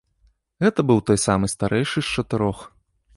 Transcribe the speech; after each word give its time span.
Гэта 0.63 0.85
быў 0.91 0.99
той 1.09 1.19
самы 1.25 1.49
старэйшы 1.55 1.99
з 2.05 2.09
чатырох. 2.23 2.65